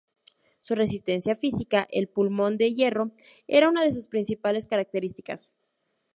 [0.61, 3.11] Su resistencia física, el pulmón de hierro,
[3.47, 5.51] era una de sus principales características.